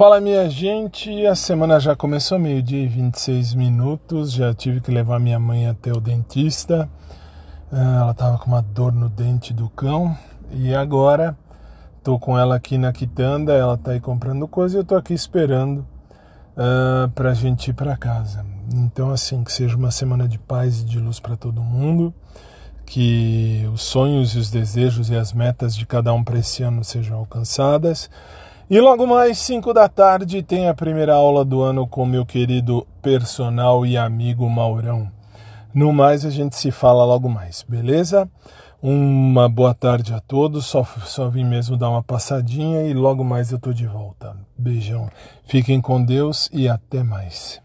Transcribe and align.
Fala 0.00 0.18
minha 0.18 0.48
gente, 0.48 1.26
a 1.26 1.34
semana 1.34 1.78
já 1.78 1.94
começou 1.94 2.38
meio-dia 2.38 2.84
e 2.84 2.88
26 2.88 3.52
minutos, 3.52 4.32
já 4.32 4.54
tive 4.54 4.80
que 4.80 4.90
levar 4.90 5.20
minha 5.20 5.38
mãe 5.38 5.66
até 5.66 5.92
o 5.92 6.00
dentista. 6.00 6.88
Ah, 7.70 7.98
ela 8.00 8.14
tava 8.14 8.38
com 8.38 8.46
uma 8.46 8.62
dor 8.62 8.94
no 8.94 9.10
dente 9.10 9.52
do 9.52 9.68
cão. 9.68 10.16
E 10.52 10.74
agora 10.74 11.36
tô 12.02 12.18
com 12.18 12.38
ela 12.38 12.56
aqui 12.56 12.78
na 12.78 12.94
quitanda, 12.94 13.52
ela 13.52 13.76
tá 13.76 13.90
aí 13.90 14.00
comprando 14.00 14.48
coisa 14.48 14.78
e 14.78 14.80
eu 14.80 14.84
tô 14.84 14.96
aqui 14.96 15.12
esperando 15.12 15.86
uh, 16.56 17.10
pra 17.14 17.34
gente 17.34 17.68
ir 17.68 17.74
para 17.74 17.94
casa. 17.94 18.42
Então 18.74 19.10
assim, 19.10 19.44
que 19.44 19.52
seja 19.52 19.76
uma 19.76 19.90
semana 19.90 20.26
de 20.26 20.38
paz 20.38 20.80
e 20.80 20.84
de 20.86 20.98
luz 20.98 21.20
para 21.20 21.36
todo 21.36 21.60
mundo, 21.60 22.14
que 22.86 23.68
os 23.70 23.82
sonhos 23.82 24.34
e 24.34 24.38
os 24.38 24.50
desejos 24.50 25.10
e 25.10 25.14
as 25.14 25.34
metas 25.34 25.76
de 25.76 25.84
cada 25.84 26.10
um 26.10 26.24
para 26.24 26.38
esse 26.38 26.62
ano 26.62 26.82
sejam 26.82 27.18
alcançadas 27.18 28.08
e 28.70 28.80
logo 28.80 29.04
mais 29.04 29.36
5 29.38 29.74
da 29.74 29.88
tarde 29.88 30.44
tem 30.44 30.68
a 30.68 30.74
primeira 30.74 31.12
aula 31.12 31.44
do 31.44 31.60
ano 31.60 31.88
com 31.88 32.06
meu 32.06 32.24
querido 32.24 32.86
personal 33.02 33.84
e 33.84 33.96
amigo 33.96 34.48
Maurão. 34.48 35.10
No 35.74 35.92
mais, 35.92 36.24
a 36.24 36.30
gente 36.30 36.54
se 36.54 36.70
fala 36.70 37.04
logo 37.04 37.28
mais, 37.28 37.64
beleza? 37.68 38.30
Uma 38.80 39.48
boa 39.48 39.74
tarde 39.74 40.14
a 40.14 40.20
todos. 40.20 40.66
Só, 40.66 40.84
só 41.04 41.28
vim 41.28 41.44
mesmo 41.44 41.76
dar 41.76 41.90
uma 41.90 42.02
passadinha 42.02 42.84
e 42.84 42.94
logo 42.94 43.24
mais 43.24 43.50
eu 43.50 43.58
tô 43.58 43.72
de 43.72 43.88
volta. 43.88 44.36
Beijão. 44.56 45.10
Fiquem 45.44 45.80
com 45.80 46.00
Deus 46.04 46.48
e 46.52 46.68
até 46.68 47.02
mais. 47.02 47.60